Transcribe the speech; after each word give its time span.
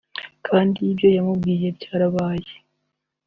kandi 0.47 0.77
ibyo 0.91 1.07
yamubwiye 1.15 1.67
byarabaye 1.77 2.51